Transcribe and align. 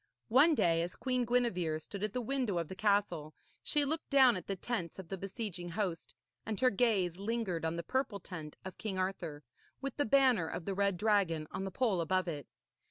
One 0.29 0.55
day, 0.55 0.81
as 0.81 0.95
Queen 0.95 1.25
Gwenevere 1.25 1.77
stood 1.79 2.03
at 2.03 2.15
a 2.15 2.21
window 2.21 2.57
of 2.57 2.69
the 2.69 2.75
castle, 2.75 3.35
she 3.61 3.85
looked 3.85 4.09
down 4.09 4.35
at 4.35 4.47
the 4.47 4.55
tents 4.55 4.97
of 4.97 5.09
the 5.09 5.15
besieging 5.17 5.69
host, 5.69 6.15
and 6.43 6.59
her 6.59 6.71
gaze 6.71 7.17
lingered 7.19 7.63
on 7.63 7.75
the 7.75 7.83
purple 7.83 8.19
tent 8.19 8.55
of 8.65 8.79
King 8.79 8.97
Arthur, 8.97 9.43
with 9.79 9.97
the 9.97 10.05
banner 10.05 10.47
of 10.47 10.65
the 10.65 10.73
red 10.73 10.97
dragon 10.97 11.45
on 11.51 11.65
the 11.65 11.69
pole 11.71 12.01
above 12.01 12.27
it. 12.27 12.47